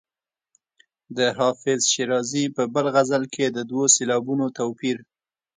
[1.17, 4.97] د حافظ شیرازي په بل غزل کې د دوو سېلابونو توپیر.